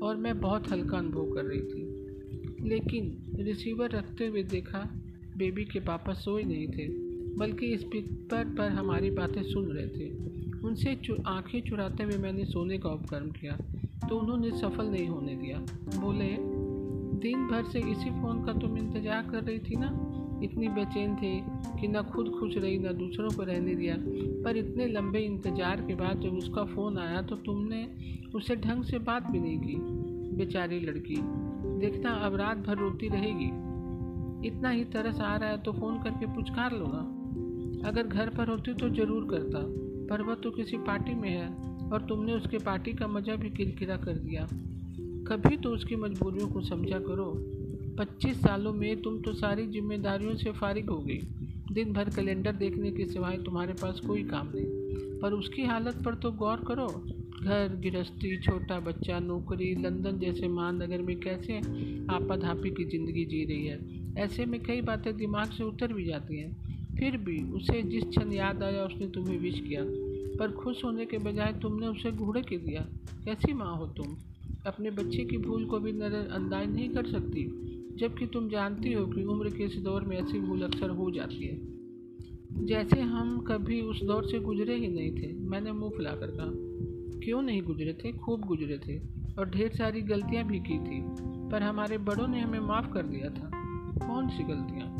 और 0.06 0.16
मैं 0.16 0.40
बहुत 0.40 0.70
हल्का 0.70 0.98
अनुभव 0.98 1.30
कर 1.30 1.44
रही 1.44 1.60
थी। 1.60 1.86
लेकिन 2.68 3.22
रिसीवर 3.34 3.90
रखते 3.90 4.26
हुए 4.26 4.42
देखा 4.42 5.02
बेबी 5.36 5.64
के 5.64 5.80
पापा 5.80 6.12
सोए 6.12 6.42
नहीं 6.42 6.68
थे 6.68 6.88
बल्कि 7.36 7.78
स्पीकर 7.78 8.44
पर 8.44 8.68
हमारी 8.68 9.10
बातें 9.10 9.42
सुन 9.42 9.64
रहे 9.64 9.88
थे। 9.88 10.10
उनसे 10.64 10.94
चु, 10.94 11.16
आँखें 11.26 11.62
चुराते 11.62 12.02
हुए 12.02 12.16
मैंने 12.16 12.44
सोने 12.44 12.78
का 12.78 12.88
उपक्रम 12.88 13.30
किया 13.30 13.58
तो 14.08 14.18
उन्होंने 14.18 14.50
सफल 14.58 14.86
नहीं 14.86 15.08
होने 15.08 15.34
दिया। 15.34 15.58
बोले 16.00 16.55
दिन 17.16 17.46
भर 17.48 17.64
से 17.64 17.78
इसी 17.82 18.10
फ़ोन 18.12 18.44
का 18.44 18.52
तुम 18.52 18.76
इंतज़ार 18.78 19.28
कर 19.30 19.42
रही 19.42 19.58
थी 19.60 19.76
ना? 19.76 19.90
इतनी 20.44 20.68
बेचैन 20.68 21.14
थे 21.16 21.32
कि 21.80 21.88
ना 21.88 22.02
खुद 22.04 22.28
खुश 22.30 22.56
रही, 22.56 22.78
ना 22.78 22.92
दूसरों 22.92 23.30
को 23.30 23.42
रहने 23.42 23.74
दिया। 23.74 23.94
पर 24.44 24.56
इतने 24.56 24.86
लंबे 24.88 25.20
इंतज़ार 25.20 25.80
के 25.80 25.94
बाद 25.94 26.20
जब 26.20 26.34
उसका 26.34 26.64
फ़ोन 26.64 26.98
आया 26.98 27.22
तो 27.22 27.36
तुमने 27.46 27.86
उससे 28.34 28.56
ढंग 28.56 28.84
से 28.84 28.98
बात 29.00 29.30
भी 29.30 29.40
नहीं 29.40 29.58
की, 29.58 29.76
बेचारी 30.36 30.80
लड़की। 30.80 31.16
देखना 31.80 32.10
अब 32.26 32.34
रात 32.36 32.58
भर 32.58 32.76
रोती 32.78 33.08
रहेगी। 33.08 33.50
इतना 34.48 34.70
ही 34.70 34.84
तरस 34.84 35.20
आ 35.20 35.36
रहा 35.36 35.50
है 35.50 35.62
तो 35.62 35.72
फ़ोन 35.72 35.98
करके 36.02 36.26
पुचकार 36.34 36.72
लो 36.72 36.86
ना 36.86 37.88
अगर 37.88 38.06
घर 38.06 38.30
पर 38.30 38.48
होती 38.48 38.74
तो 38.74 38.88
ज़रूर 38.90 39.26
करता 39.30 39.62
पर 40.08 40.22
वह 40.22 40.34
तो 40.34 40.50
किसी 40.50 40.76
पार्टी 40.78 41.14
में 41.14 41.28
है, 41.30 41.48
और 41.88 42.06
तुमने 42.08 42.32
उसके 42.32 42.58
पार्टी 42.58 42.92
का 42.92 43.06
मज़ा 43.08 43.36
भी 43.36 43.50
किरकिरा 43.50 43.96
कर 43.96 44.18
दिया। 44.18 44.46
कभी 45.26 45.56
तो 45.56 45.70
उसकी 45.70 45.96
मजबूरियों 45.96 46.48
को 46.48 46.60
समझा 46.60 46.98
करो। 46.98 47.34
पच्चीस 47.98 48.40
सालों 48.40 48.72
में 48.72 49.02
तुम 49.02 49.18
तो 49.18 49.32
सारी 49.32 49.66
जिम्मेदारियों 49.66 50.34
से 50.34 50.52
फारिग 50.52 50.90
हो 50.90 50.98
गई। 50.98 51.18
दिन 51.72 51.92
भर 51.92 52.04
कैलेंडर 52.04 52.52
देखने 52.52 52.90
के 52.90 53.06
सिवाय 53.06 53.36
तुम्हारे 53.36 53.72
पास 53.72 54.00
कोई 54.00 54.22
काम 54.22 54.52
नहीं। 54.54 54.86
पर 55.20 55.32
उसकी 55.32 55.62
हालत 55.62 56.02
पर 56.04 56.14
तो 56.14 56.32
गौर 56.32 56.56
करो। 56.56 56.86
घर, 57.42 57.80
गृहस्थी, 57.84 58.40
छोटा 58.40 58.80
बच्चा, 58.80 59.20
नौकरी, 59.20 59.74
लंदन 59.74 60.18
जैसे 60.18 60.48
महानगर 60.48 61.02
में 61.02 61.20
कैसे 61.20 61.58
आपाधापी 62.10 62.70
की 62.70 62.84
ज़िंदगी 62.84 63.24
जी 63.24 63.44
रही 63.44 63.66
है? 63.66 64.06
ऐसे 64.18 64.46
में 64.46 64.60
कई 64.60 64.80
बातें 64.80 65.16
दिमाग 65.16 65.50
से 65.50 65.64
उतर 65.64 65.92
भी 65.92 66.04
जाती 66.04 66.40
हैं। 66.40 66.66
फिर 66.98 67.16
भी 67.16 67.42
उसे 67.52 67.82
जिस 67.82 68.04
क्षण 68.04 68.32
याद 68.32 68.62
आया, 68.62 68.84
उसने 68.84 69.06
तुम्हें 69.06 69.38
विश 69.38 69.60
किया। 69.60 69.82
पर 70.38 70.52
खुश 70.52 70.84
होने 70.84 71.06
के 71.06 71.18
बजाय 71.18 71.52
तुमने 71.62 71.86
उसे 71.86 72.12
घूड़े 72.12 72.42
के 72.42 72.56
दिया। 72.56 72.86
कैसी 73.24 73.52
माँ 73.52 73.76
हो 73.76 73.86
तुम? 73.86 74.16
अपने 74.66 74.90
बच्चे 74.90 75.24
की 75.24 75.38
भूल 75.38 75.64
को 75.64 75.78
भी 75.78 75.92
नज़रअंदाज 75.92 76.74
नहीं 76.74 76.88
कर 76.88 77.06
सकती, 77.06 77.44
जबकि 77.96 78.26
तुम 78.26 78.48
जानती 78.48 78.92
हो 78.92 79.06
कि 79.06 79.22
उम्र 79.22 79.50
के 79.50 79.64
इस 79.64 79.76
दौर 79.76 80.04
में 80.04 80.16
ऐसी 80.16 80.40
भूल 80.40 80.62
अक्सर 80.62 80.90
हो 80.90 81.10
जाती 81.10 81.46
है। 81.46 81.76
जैसे 82.66 83.00
हम 83.00 83.40
कभी 83.40 83.80
उस 83.80 84.02
दौर 84.02 84.24
से 84.24 84.38
गुजरे 84.38 84.74
ही 84.74 84.88
नहीं 84.88 85.12
थे, 85.12 85.32
मैंने 85.38 85.72
मुँह 85.72 85.90
फुलाकर 85.96 86.26
कहा, 86.26 86.50
क्यों 87.20 87.42
नहीं 87.42 87.62
गुजरे 87.62 87.92
थे? 87.92 88.12
खूब 88.12 88.40
गुजरे 88.40 88.78
थे 88.78 88.98
और 89.38 89.50
ढेर 89.50 89.72
सारी 89.74 90.00
गलतियाँ 90.00 90.44
भी 90.44 90.58
की 90.58 90.78
थी, 90.78 91.02
पर 91.50 91.62
हमारे 91.62 91.98
बड़ों 91.98 92.28
ने 92.28 92.40
हमें 92.40 92.60
माफ़ 92.60 92.90
कर 92.90 93.02
दिया 93.02 93.30
था। 93.30 93.50
कौन 94.06 94.28
सी 94.28 94.42
गलतियाँ? 94.42 94.96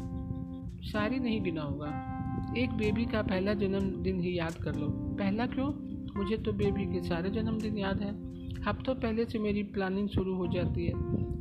सारी 0.82 1.18
नहीं 1.18 1.42
गिना 1.42 1.62
होगा। 1.62 2.12
एक 2.58 2.70
बेबी 2.70 3.04
का 3.04 3.22
पहला 3.22 3.54
जन्मदिन 3.54 4.20
ही 4.20 4.38
याद 4.38 4.54
कर 4.54 4.74
लो। 4.74 4.88
पहला 4.90 5.46
क्यों? 5.46 5.72
मुझे 6.16 6.36
तो 6.36 6.52
बेबी 6.52 6.84
के 6.84 7.02
सारे 7.02 7.30
जन्मदिन 7.30 7.78
याद 7.78 8.02
हैं। 8.02 8.25
हफ्तों 8.66 8.94
पहले 8.94 9.24
से 9.24 9.38
मेरी 9.38 9.62
प्लानिंग 9.62 10.08
शुरू 10.08 10.34
हो 10.34 10.46
जाती 10.46 10.86
है। 10.86 10.92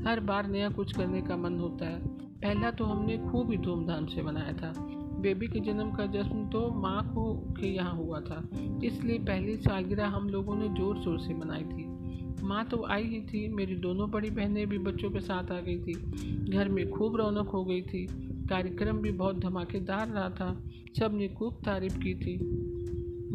हर 0.03 0.19
बार 0.19 0.47
नया 0.47 0.69
कुछ 0.69 0.97
करने 0.97 1.21
का 1.21 1.37
मन 1.37 1.59
होता 1.59 1.85
है। 1.85 2.07
पहला 2.17 2.71
तो 2.71 2.85
हमने 2.85 3.17
खूब 3.17 3.51
ही 3.51 3.57
धूमधाम 3.57 4.05
से 4.05 4.21
मनाया 4.21 4.53
था। 4.53 4.73
बेबी 5.21 5.47
के 5.47 5.59
जन्म 5.59 5.91
का 5.91 6.05
जश्न 6.05 6.49
तो 6.49 6.81
माँ 6.81 7.13
को 7.15 7.33
के 7.33 7.67
यहाँ 7.67 7.93
हुआ 7.93 8.19
था। 8.19 8.49
इसलिए 8.83 9.19
पहली 9.19 9.57
सालगिरह 9.57 10.07
हम 10.07 10.29
लोगों 10.29 10.55
ने 10.55 10.67
ज़ोर 10.69 10.97
शोर 10.97 11.19
से 11.19 11.33
मनाई 11.33 11.63
थी। 11.63 11.85
माँ 12.43 12.65
तो 12.65 12.85
आई 12.85 13.03
ही 13.03 13.21
थी, 13.21 13.47
मेरी 13.47 13.75
दोनों 13.75 14.11
बड़ी 14.11 14.29
बहनें 14.29 14.67
भी 14.67 14.77
बच्चों 14.77 15.09
के 15.09 15.19
साथ 15.19 15.51
आ 15.51 15.59
गई 15.59 15.77
थी। 15.77 15.93
घर 16.51 16.69
में 16.69 16.89
खूब 16.89 17.15
रौनक 17.15 17.47
हो 17.47 17.65
गई 17.65 17.81
थी। 17.81 18.07
कार्यक्रम 18.49 18.97
भी 18.97 19.11
बहुत 19.11 19.39
धमाकेदार 19.39 20.07
रहा 20.07 20.29
था। 20.29 20.63
सबने 20.99 21.27
खूब 21.27 21.53
तारीफ़ 21.53 21.97
की 21.97 22.15
थी। 22.15 22.37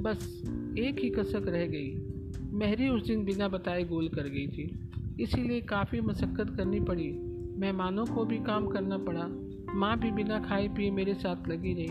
बस 0.02 0.42
एक 0.78 0.98
ही 0.98 1.10
कसक 1.10 1.42
रह 1.48 1.66
गई। 1.66 2.09
मेहरी 2.52 2.88
उस 2.88 3.06
दिन 3.06 3.24
बिना 3.24 3.48
बताए 3.48 3.84
गोल 3.84 4.08
कर 4.08 4.22
गई 4.22 4.46
थी। 4.46 4.88
इसीलिए 5.22 5.60
काफ़ी 5.60 6.00
मशक्क़त 6.00 6.56
करनी 6.56 6.80
पड़ी। 6.80 7.10
मेहमानों 7.58 8.06
को 8.06 8.24
भी 8.24 8.38
काम 8.38 8.66
करना 8.66 8.98
पड़ा। 8.98 9.26
माँ 9.74 9.98
भी 9.98 10.10
बिना 10.10 10.38
खाए 10.38 10.68
पिए 10.68 10.90
मेरे 10.90 11.14
साथ 11.14 11.48
लगी 11.48 11.74
रही। 11.74 11.88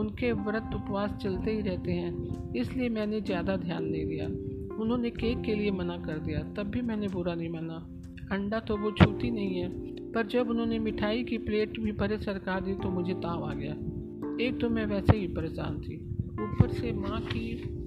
उनके 0.00 0.32
व्रत 0.32 0.70
उपवास 0.74 1.10
चलते 1.10 1.50
ही 1.50 1.60
रहते 1.60 1.92
हैं, 1.92 2.52
इसलिए 2.52 2.88
मैंने 2.88 3.20
ज़्यादा 3.20 3.56
ध्यान 3.56 3.84
नहीं 3.84 4.06
दिया। 4.06 4.26
उन्होंने 4.76 5.10
केक 5.10 5.42
के 5.42 5.54
लिए 5.54 5.70
मना 5.70 5.96
कर 5.96 6.18
दिया, 6.18 6.42
तब 6.42 6.62
भी 6.62 6.80
मैंने 6.80 7.08
बुरा 7.08 7.34
नहीं 7.34 7.48
माना। 7.48 7.74
अंडा 8.32 8.60
तो 8.60 8.76
वो 8.76 8.90
छूती 8.90 9.30
नहीं 9.30 9.54
है, 9.54 9.68
पर 10.12 10.26
जब 10.26 10.50
उन्होंने 10.50 10.78
मिठाई 10.78 11.24
की 11.24 11.38
प्लेट 11.38 11.80
भी 11.80 11.92
परे 11.92 12.18
सरका 12.18 12.60
दी 12.60 12.74
तो 12.74 12.90
मुझे 12.90 13.14
ताव 13.14 13.44
आ 13.44 13.54
गया। 13.54 13.72
एक 14.44 14.58
तो 14.60 14.68
मैं 14.68 14.86
वैसे 14.86 15.16
ही 15.16 15.26
परेशान 15.26 15.80
थी। 15.80 15.96
ऊपर 16.40 16.68
से 16.68 16.92
माँ 16.92 17.20
की 17.20 17.77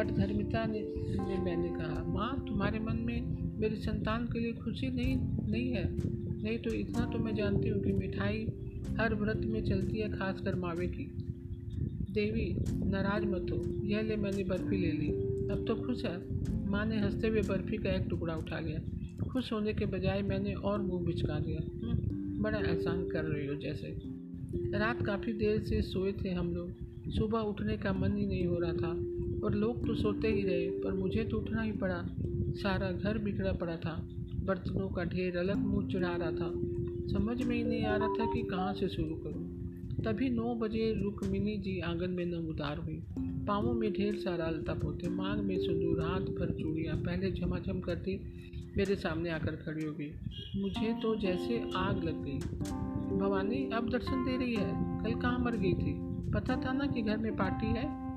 हट 0.00 0.10
धर्मिता 0.10 0.66
ने, 0.66 0.80
ने 0.98 1.38
मैंने 1.44 1.68
कहा 1.68 2.04
माँ 2.08 2.44
तुम्हारे 2.48 2.78
मन 2.78 2.96
में 2.96 3.50
मेरी 3.60 3.76
संतान 3.76 4.26
के 4.26 4.38
लिए 4.38 4.52
खुशी 4.52 4.88
नहीं 4.88 5.16
नहीं 5.50 5.70
है। 5.72 5.96
नहीं 6.42 6.58
तो 6.58 6.70
इतना 6.70 7.06
तो 7.06 7.18
मैं 7.18 7.34
जानती 7.34 7.68
हूँ 7.68 7.82
कि 7.82 7.92
मिठाई 7.92 8.46
हर 8.98 9.14
व्रत 9.14 9.36
में 9.36 9.64
चलती 9.64 9.98
है 9.98 10.10
खासकर 10.10 10.54
मावे 10.54 10.86
की। 10.86 11.04
देवी 12.12 12.56
नाराज़ 12.90 13.24
मत 13.26 13.46
हो। 13.50 13.86
यह 13.86 14.00
ले 14.00 14.16
मैंने 14.16 14.44
बर्फ़ी 14.44 14.76
ले 14.76 14.92
ली। 14.92 15.08
अब 15.48 15.64
तो 15.68 15.74
खुश 15.74 16.04
है। 16.04 16.18
माँ 16.70 16.86
ने 16.86 17.00
हँसते 17.00 17.28
हुए 17.28 17.42
बर्फ़ी 17.42 17.76
का 17.76 17.90
एक 17.90 18.06
टुकड़ा 18.10 18.36
उठा 18.36 18.58
लिया। 18.60 18.80
खुश 19.28 19.52
होने 19.52 19.72
के 19.72 19.86
बजाय 19.86 20.22
मैंने 20.22 20.54
और 20.54 20.82
मुँह 20.82 21.06
बिचका 21.06 21.38
दिया 21.38 21.86
हम्म, 21.86 22.42
बड़ा 22.42 22.58
एहसान 22.58 23.08
कर 23.08 23.24
रही 23.24 23.46
हो 23.46 23.54
जैसे। 23.54 23.96
रात 24.78 25.06
काफ़ी 25.06 25.32
देर 25.32 25.60
से 25.60 25.82
सोए 25.82 26.12
थे 26.12 26.30
हम 26.30 26.54
लोग। 26.54 26.70
सुबह 27.08 27.38
उठने 27.38 27.76
का 27.76 27.92
मन 27.92 28.16
ही 28.16 28.26
नहीं 28.26 28.46
हो 28.46 28.58
रहा 28.58 28.72
था। 28.72 29.09
और 29.44 29.54
लोग 29.54 29.86
तो 29.86 29.94
सोते 29.94 30.28
ही 30.28 30.42
रहे, 30.42 30.70
पर 30.70 30.92
मुझे 30.92 31.24
तो 31.24 31.38
उठना 31.38 31.62
ही 31.62 31.72
पड़ा। 31.72 32.06
सारा 32.50 32.92
घर 32.92 33.18
बिखरा 33.18 33.52
पड़ा 33.52 33.76
था। 33.76 34.08
बर्तनों 34.44 34.88
का 34.88 35.04
ढेर 35.04 35.36
अलग 35.36 35.56
मुँह 35.56 35.88
चढ़ा 35.88 36.16
रहा 36.16 36.30
था। 36.30 36.52
समझ 37.12 37.42
में 37.42 37.56
ही 37.56 37.64
नहीं 37.64 37.84
आ 37.84 37.96
रहा 37.96 38.08
था 38.08 38.26
कि 38.26 38.42
कहाँ 38.42 38.74
से 38.74 38.88
शुरू 38.88 39.14
करूँ। 39.14 39.60
तभी 40.04 40.30
नौ 40.30 40.54
बजे 40.54 41.02
रुक्मिनी 41.02 41.56
जी 41.56 41.80
आँगन 41.80 42.10
में 42.10 42.26
नमदार 42.26 42.78
हुई। 42.78 43.02
पाँवों 43.18 43.72
में 43.72 43.92
ढेर 43.92 44.14
सारा 44.14 44.44
अलता 44.44 44.74
पोते 44.74 45.08
मांग 45.08 45.40
में 45.40 45.58
सिंदूर 45.58 46.02
हाथ 46.02 46.20
भर 46.20 46.56
चूड़ियाँ 46.60 46.96
पहले 46.96 47.30
झमाझम 47.30 47.80
करती, 47.80 48.20
मेरे 48.76 48.96
सामने 48.96 49.30
आकर 49.30 49.56
खड़ी 49.56 49.84
हो 49.84 49.92
गई। 49.92 50.10
मुझे 50.60 50.94
तो 51.02 51.16
जैसे 51.16 51.70
आग 51.76 52.04
लग 52.04 52.24
गई। 52.24 52.38
भवानी, 53.18 53.70
अब 53.74 53.90
दर्शन 53.90 54.24
दे 54.24 54.36
रही 54.36 54.54
है? 54.54 54.72
कल 55.04 55.20
कहाँ 55.20 55.38
मर 55.38 55.56
गई 55.56 55.74
थी? 55.74 55.94
पता 56.30 56.56
था 56.56 56.72
ना 56.72 56.86
कि 56.86 57.02
घर 57.02 57.16
में 57.16 57.36
पार्टी 57.36 57.66
है? 57.66 58.09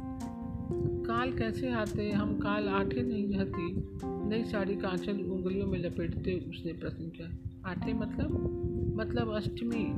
काल 1.05 1.31
कैसे 1.31 1.71
आते, 1.71 2.11
हम 2.11 2.37
काल 2.37 2.67
आठे 2.67 3.01
नहीं 3.01 3.27
रहती। 3.27 3.75
नई 4.29 4.43
साड़ी 4.43 4.75
का 4.75 4.87
आंचल 4.87 5.17
उंगलियों 5.17 5.67
में 5.67 5.79
लपेटते 5.79 6.33
उसने 6.49 6.73
प्रश्न 6.73 7.05
किया। 7.05 7.29
आठे 7.69 7.93
मतलब? 7.93 8.95
मतलब 8.95 9.29
अष्टमी। 9.35 9.93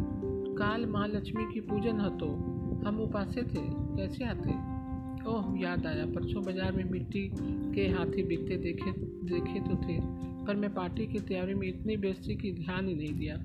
काल 0.55 0.85
महालक्ष्मी 0.85 1.43
की 1.53 1.59
पूजन 1.59 1.99
है 1.99 2.17
तो 2.17 2.27
हम 2.87 2.99
उपासे 2.99 3.41
थे, 3.41 3.61
कैसे 3.97 4.25
आते? 4.25 4.75
ओह, 5.29 5.59
याद 5.59 5.85
आया, 5.85 6.05
परसों 6.05 6.43
बाज़ार 6.43 6.71
में 6.71 6.83
मिट्टी 6.83 7.31
के 7.75 7.87
हाथी 7.87 8.23
बिकते 8.23 8.57
देखे 8.57 8.91
देखे 9.33 9.59
तो 9.59 9.75
थे। 9.75 9.99
पर 10.45 10.55
मैं 10.55 10.73
पार्टी 10.73 11.07
की 11.07 11.19
तैयारी 11.19 11.53
में 11.53 11.67
इतनी 11.67 11.95
व्यस्त 11.95 12.23
की 12.27 12.51
ध्यान 12.53 12.87
ही 12.87 12.95
नहीं 12.95 13.13
दिया। 13.13 13.35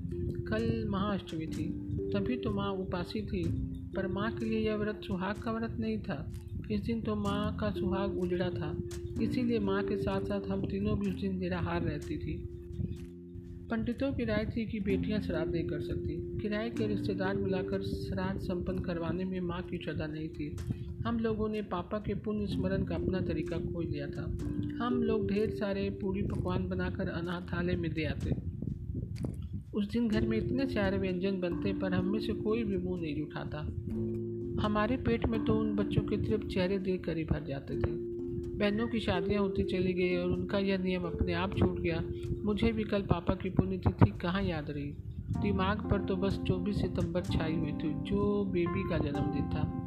कल 0.48 0.88
महाअष्टमी 0.88 1.46
थी, 1.46 1.64
तभी 2.14 2.36
तो 2.36 2.50
माँ 2.50 2.72
उपासी 2.72 3.22
थी। 3.22 3.44
पर 3.96 4.06
माँ 4.06 4.30
के 4.32 4.44
लिए 4.46 4.58
यह 4.58 4.76
व्रत 4.76 5.00
सुहाग 5.06 5.36
का 5.36 5.52
व्रत 5.52 5.76
नहीं 5.80 5.98
था। 5.98 6.32
इस 6.70 6.80
दिन 6.80 7.00
तो 7.00 7.14
माँ 7.16 7.56
का 7.56 7.70
सुहाग 7.70 8.18
उजड़ा 8.18 8.50
था। 8.50 8.78
इसीलिए 9.22 9.58
माँ 9.58 9.82
के 9.82 9.96
साथ 9.96 10.20
साथ 10.20 10.40
हम 10.48 10.66
तीनों 10.66 10.98
भी 10.98 11.10
उस 11.10 11.20
दिन 11.20 11.38
निराहार 11.38 11.82
रहती 11.82 12.18
थी। 12.18 12.46
पंडितों 13.70 14.12
की 14.12 14.24
राय 14.24 14.44
थी 14.44 14.66
कि 14.66 14.80
बेटियाँ 14.80 15.20
श्राद्ध 15.20 15.52
नहीं 15.52 15.64
कर 15.64 15.80
सकती। 15.80 16.38
किराए 16.38 16.70
के 16.70 16.86
रिश्तेदार 16.86 17.36
बुलाकर 17.36 17.82
श्राद्ध 17.82 18.40
संपन्न 18.40 18.78
करवाने 18.78 19.24
में 19.24 19.40
माँ 19.40 19.62
की 19.62 19.78
श्रद्धा 19.78 20.06
नहीं 20.06 20.28
थी। 20.28 20.56
हम 21.06 21.18
लोगों 21.18 21.48
ने 21.48 21.62
पापा 21.62 21.98
के 21.98 22.14
पुण्य 22.14 22.46
स्मरण 22.46 22.84
का 22.84 22.94
अपना 22.94 23.20
तरीका 23.20 23.58
खोज 23.58 23.86
लिया 23.90 24.06
था। 24.06 24.24
हम 24.84 25.02
लोग 25.02 25.30
ढेर 25.30 25.50
सारे 25.50 25.90
पूरी 25.90 26.22
पकवान 26.22 26.68
बनाकर 26.68 27.08
अनाथालय 27.08 27.76
में 27.76 27.92
दे 27.92 28.04
आते। 28.04 28.30
उस 29.74 29.90
दिन 29.90 30.08
घर 30.08 30.26
में 30.26 30.38
इतने 30.38 30.66
सारे 30.66 30.98
व्यंजन 30.98 31.40
बनते 31.40 31.72
पर 31.72 31.94
हम 31.94 32.12
में 32.12 32.20
से 32.20 32.32
कोई 32.32 32.64
भी 32.64 32.76
मुँह 32.76 33.00
नहीं 33.00 33.22
उठाता। 33.22 33.66
हमारे 34.58 34.96
पेट 34.96 35.28
में 35.28 35.44
तो 35.44 35.54
उन 35.54 35.76
बच्चों 35.76 36.02
के 36.02 36.16
सिर्फ़ 36.16 36.46
चेहरे 36.46 36.78
देख 36.78 37.04
कर 37.04 37.16
ही 37.16 37.24
भर 37.24 37.44
जाते 37.44 37.74
थे। 37.74 38.10
बहनों 38.58 38.88
की 38.88 39.00
शादियाँ 39.00 39.42
होती 39.42 39.62
चली 39.62 39.92
गई 39.92 40.16
और 40.16 40.30
उनका 40.30 40.58
यह 40.58 40.78
नियम 40.78 41.02
अपने 41.02 41.32
आप 41.32 41.56
छूट 41.58 41.80
गया। 41.80 42.02
मुझे 42.44 42.72
भी 42.72 42.84
कल 42.84 43.02
पापा 43.02 43.34
की 43.34 43.50
पुण्यतिथि 43.50 44.10
कहाँ 44.10 44.42
याद 44.42 44.70
रही? 44.70 44.94
दिमाग 45.42 45.90
पर 45.90 46.00
तो 46.00 46.16
बस 46.16 46.40
24 46.46 46.80
सितंबर 46.80 47.20
छाई 47.20 47.56
हुई 47.56 47.72
थी, 47.72 47.94
जो 47.94 48.44
बेबी 48.44 48.88
का 48.88 48.98
जन्मदिन 48.98 49.50
था। 49.54 49.86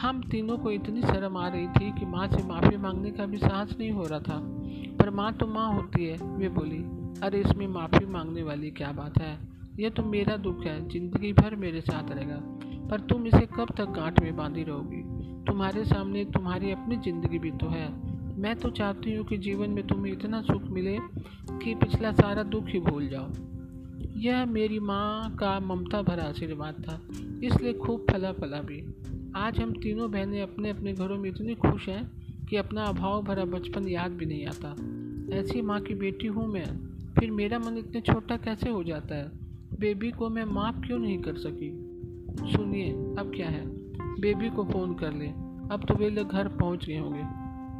हम 0.00 0.22
तीनों 0.30 0.58
को 0.58 0.70
इतनी 0.70 1.02
शर्म 1.02 1.36
आ 1.36 1.48
रही 1.48 1.68
थी 1.68 2.00
कि 2.00 2.06
माँ 2.06 2.28
से 2.28 2.48
माफ़ी 2.48 2.76
मांगने 2.76 3.10
का 3.10 3.26
भी 3.26 3.36
साहस 3.36 3.76
नहीं 3.78 3.90
हो 3.90 4.06
रहा 4.06 4.20
था। 4.20 4.40
पर 4.98 5.10
माँ 5.10 5.32
तो 5.32 5.46
माँ 5.46 5.72
होती 5.74 6.04
है, 6.04 6.36
वे 6.36 6.48
बोली, 6.48 6.84
अरे, 7.20 7.40
इसमें 7.40 7.68
माफ़ी 7.68 8.06
मांगने 8.06 8.42
वाली 8.42 8.70
क्या 8.70 8.92
बात 8.92 9.18
है? 9.18 9.38
यह 9.78 9.90
तो 9.90 10.02
मेरा 10.02 10.36
दुख 10.36 10.64
है, 10.64 10.88
ज़िंदगी 10.88 11.32
भर 11.32 11.56
मेरे 11.56 11.80
साथ 11.80 12.10
रहेगा। 12.10 12.58
पर 12.92 13.00
तुम 13.00 13.26
इसे 13.26 13.46
कब 13.46 13.68
तक 13.76 13.84
गांठ 13.84 14.20
में 14.22 14.36
बांधी 14.36 14.62
रहोगी? 14.62 15.02
तुम्हारे 15.44 15.84
सामने 15.84 16.24
तुम्हारी 16.24 16.70
अपनी 16.70 16.96
ज़िंदगी 16.96 17.38
भी 17.38 17.50
तो 17.50 17.66
है। 17.66 17.86
मैं 18.40 18.54
तो 18.56 18.70
चाहती 18.70 19.14
हूँ 19.14 19.24
कि 19.26 19.36
जीवन 19.36 19.70
में 19.70 19.86
तुम्हें 19.86 20.12
इतना 20.12 20.40
सुख 20.42 20.62
मिले 20.62 20.96
कि 21.62 21.74
पिछला 21.74 22.12
सारा 22.12 22.42
दुख 22.42 22.64
ही 22.68 22.80
भूल 22.80 23.08
जाओ। 23.08 23.28
यह 24.16 24.44
मेरी 24.46 24.78
माँ 24.78 25.36
का 25.36 25.60
ममता 25.60 26.02
भरा 26.02 26.24
आशीर्वाद 26.24 26.74
था, 26.74 27.00
इसलिए 27.44 27.72
खूब 27.72 28.06
फला 28.10 28.32
फला 28.32 28.60
भी। 28.60 28.80
आज 29.36 29.60
हम 29.60 29.72
तीनों 29.72 30.10
बहनें 30.10 30.42
अपने 30.42 30.70
अपने 30.70 30.92
घरों 30.92 31.18
में 31.18 31.30
इतनी 31.30 31.54
खुश 31.54 31.88
हैं 31.88 32.04
कि 32.46 32.56
अपना 32.56 32.84
अभाव 32.84 33.22
भरा 33.22 33.44
बचपन 33.44 33.88
याद 33.88 34.10
भी 34.10 34.26
नहीं 34.26 34.46
आता। 34.46 34.74
ऐसी 35.36 35.62
माँ 35.62 35.80
की 35.80 35.94
बेटी 35.94 36.26
हूँ 36.26 36.46
मैं, 36.52 36.66
फिर 37.14 37.30
मेरा 37.30 37.58
मन 37.58 37.78
इतना 37.78 38.00
छोटा 38.00 38.36
कैसे 38.36 38.70
हो 38.70 38.84
जाता 38.84 39.14
है? 39.14 39.30
बेबी 39.80 40.10
को 40.10 40.28
मैं 40.28 40.44
माफ़ 40.44 40.86
क्यों 40.86 40.98
नहीं 40.98 41.18
कर 41.18 41.36
सकी? 41.36 41.81
सुनिए, 42.38 42.92
अब 42.92 43.32
क्या 43.36 43.48
है? 43.48 43.66
बेबी 44.20 44.50
को 44.50 44.64
फ़ोन 44.64 44.94
कर 44.94 45.12
ले। 45.12 45.26
अब 45.74 45.84
तो 45.88 45.94
वे 45.94 46.10
लोग 46.10 46.28
घर 46.28 46.48
पहुँच 46.48 46.86
गए 46.86 46.98
होंगे। 46.98 47.22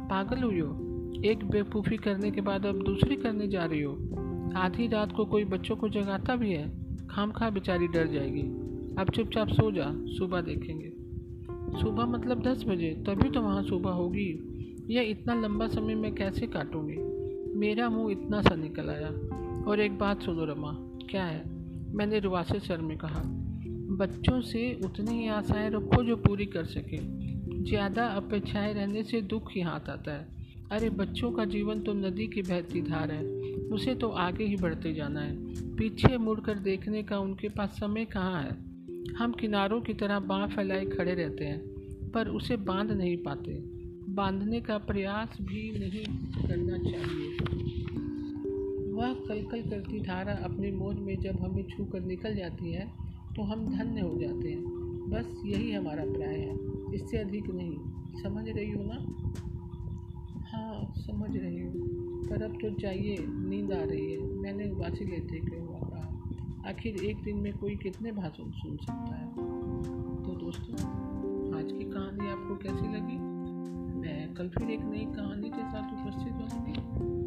पागल 0.09 0.43
हुई 0.43 0.59
हो? 0.59 0.79
एक 1.25 1.45
बेवकूफ़ी 1.45 1.97
करने 1.97 2.31
के 2.31 2.41
बाद 2.41 2.65
अब 2.65 2.83
दूसरी 2.83 3.15
करने 3.15 3.47
जा 3.47 3.65
रही 3.65 3.81
हो? 3.81 3.93
आधी 4.55 4.87
रात 4.87 5.11
को 5.11 5.25
कोई 5.25 5.45
बच्चों 5.45 5.75
को 5.75 5.89
जगाता 5.89 6.35
भी 6.35 6.51
है? 6.51 6.83
खाम 7.09 7.31
खा 7.31 7.49
बेचारी 7.49 7.87
डर 7.87 8.07
जाएगी। 8.07 8.41
अब 8.99 9.07
चुपचाप 9.15 9.47
सो 9.47 9.71
जा, 9.71 9.91
सुबह 9.91 10.41
देखेंगे। 10.41 10.89
सुबह 11.81 12.05
मतलब 12.05 12.41
दस 12.41 12.65
बजे? 12.67 13.03
तभी 13.07 13.29
तो 13.29 13.41
वहाँ 13.41 13.63
सुबह 13.63 13.91
होगी। 13.91 14.49
यह 14.89 15.01
इतना 15.01 15.33
लंबा 15.33 15.67
समय 15.67 15.95
मैं 15.95 16.15
कैसे 16.15 16.47
काटूँगी? 16.47 16.97
मेरा 17.59 17.89
मुँह 17.89 18.11
इतना 18.11 18.41
सा 18.41 18.55
निकल 18.55 18.89
आया। 18.89 19.07
और 19.71 19.79
एक 19.79 19.97
बात 19.97 20.21
सुनो 20.21 20.45
रमा, 20.45 20.77
क्या 21.09 21.25
है? 21.25 21.43
मैंने 21.95 22.19
रुवासे 22.19 22.59
सर 22.59 22.77
में 22.77 22.97
कहा 22.97 23.42
बच्चों 23.93 24.41
से 24.41 24.79
उतनी 24.85 25.21
ही 25.21 25.27
आशाएँ 25.27 25.69
रखो 25.69 26.03
जो 26.03 26.15
पूरी 26.15 26.45
कर 26.45 26.65
सके। 26.65 26.97
ज़्यादा 27.63 28.05
अपेक्षाएँ 28.05 28.73
रहने 28.73 29.03
से 29.03 29.21
दुख 29.21 29.51
ही 29.51 29.61
हाथ 29.61 29.89
आता 29.89 30.11
है। 30.11 30.27
अरे, 30.71 30.89
बच्चों 30.89 31.31
का 31.31 31.45
जीवन 31.45 31.79
तो 31.79 31.93
नदी 31.93 32.27
की 32.27 32.41
बहती 32.41 32.81
धार 32.81 33.11
है। 33.11 33.23
उसे 33.67 33.95
तो 33.95 34.09
आगे 34.09 34.43
ही 34.43 34.55
बढ़ते 34.55 34.93
जाना 34.93 35.21
है। 35.21 35.35
पीछे 35.75 36.17
मुड़कर 36.17 36.59
देखने 36.59 37.03
का 37.03 37.19
उनके 37.19 37.49
पास 37.49 37.69
समय 37.69 38.05
कहाँ 38.05 38.43
है? 38.43 38.73
हम 39.13 39.31
किनारों 39.31 39.81
की 39.81 39.93
तरह 39.93 40.19
बाँ 40.19 40.47
फैलाए 40.47 40.85
खड़े 40.85 41.13
रहते 41.13 41.45
हैं, 41.45 41.59
पर 42.11 42.27
उसे 42.27 42.57
बाँध 42.57 42.91
नहीं 42.91 43.17
पाते। 43.17 43.51
बांधने 44.13 44.61
का 44.61 44.77
प्रयास 44.77 45.37
भी 45.41 45.71
नहीं 45.79 46.05
करना 46.47 46.77
चाहिए। 46.91 47.29
वह 48.93 49.13
कल 49.13 49.43
कल 49.51 49.69
करती 49.69 49.99
धारा 49.99 50.33
अपने 50.33 50.71
मोज 50.71 50.95
में 50.95 51.21
जब 51.21 51.43
हमें 51.43 51.63
छू 51.63 51.85
कर 51.85 52.01
निकल 52.01 52.35
जाती 52.35 52.71
है 52.71 53.02
तो 53.35 53.43
हम 53.43 53.77
धन्य 53.77 54.01
हो 54.01 54.17
जाते 54.17 54.49
हैं। 54.49 54.63
बस 55.09 55.41
यही 55.45 55.71
हमारा 55.71 56.03
प्राय 56.05 56.35
है। 56.35 56.55
इससे 56.93 57.17
अधिक 57.17 57.43
नहीं। 57.49 57.77
समझ 58.23 58.49
रही 58.49 58.71
हो 58.71 58.83
ना? 58.85 58.95
हाँ 60.51 60.93
समझ 60.97 61.37
रही 61.37 61.59
हूँ। 61.59 61.73
पर 62.27 62.43
अब 62.43 62.51
तो 62.51 62.69
चाहिए 62.69 63.17
नींद 63.19 63.71
आ 63.71 63.83
रही 63.83 64.13
है। 64.13 64.21
मैंने 64.21 64.71
उबासी 64.71 65.05
लेते 65.05 65.37
हुआ 65.37 65.79
कहा? 65.79 66.23
आखिर 66.69 66.95
एक 66.95 67.23
दिन 67.23 67.37
में 67.37 67.53
कोई 67.53 67.75
कितने 67.75 68.11
भाषण 68.11 68.51
सुन 68.51 68.77
सकता 68.77 69.15
है? 69.15 69.27
तो 70.23 70.35
दोस्तों, 70.45 70.73
आज 71.57 71.71
की 71.71 71.83
कहानी 71.83 72.29
आपको 72.29 72.55
कैसी 72.55 72.87
लगी? 72.93 73.17
मैं 73.99 74.33
कल 74.33 74.49
फिर 74.49 74.69
एक 74.69 74.81
नई 74.81 75.05
कहानी 75.05 75.49
के 75.49 75.61
साथ 75.61 75.93
उपस्थित 75.93 76.33
होंगी 76.33 77.22